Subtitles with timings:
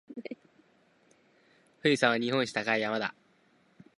[1.83, 3.13] 富士山は日本一高い山だ。